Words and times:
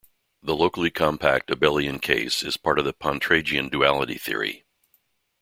The 0.41 0.55
locally 0.55 0.89
compact 0.89 1.51
abelian 1.51 2.01
case 2.01 2.41
is 2.41 2.57
part 2.57 2.79
of 2.79 2.85
the 2.85 2.91
Pontryagin 2.93 3.69
duality 3.69 4.17
theory. 4.17 4.65